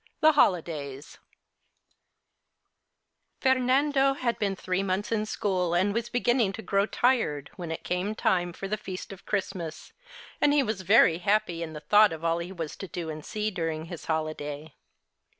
[0.19, 1.19] THE HOLIDAYS
[3.39, 7.83] Fernando had been three months in school and was beginning to grow tired, when it
[7.83, 9.93] came time for the feast of Christmas,
[10.41, 13.23] and he was very happy in the thought of all he was to do and
[13.23, 14.73] see during his holiday.